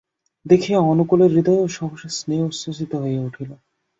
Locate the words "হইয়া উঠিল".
2.95-3.49